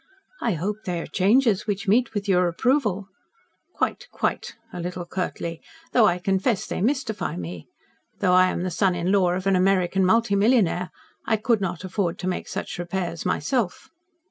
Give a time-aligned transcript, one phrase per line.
[0.41, 3.07] "I hope they are changes which meet with your approval."
[3.75, 5.61] "Quite quite," a little curtly.
[5.91, 7.67] "Though I confess they mystify me.
[8.19, 10.89] Though I am the son in law of an American multimillionaire,
[11.27, 13.89] I could not afford to make such repairs myself."